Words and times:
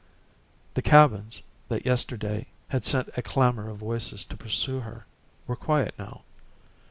The 0.73 0.81
cabins, 0.81 1.43
that 1.69 1.85
yesterday 1.85 2.47
had 2.69 2.85
sent 2.85 3.09
a 3.15 3.21
clamor 3.21 3.69
of 3.69 3.77
voices 3.77 4.25
to 4.25 4.35
pursue 4.35 4.79
her, 4.79 5.05
were 5.45 5.55
quiet 5.55 5.93
now. 5.99 6.23